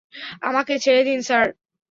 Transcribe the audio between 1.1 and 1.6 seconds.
Sir.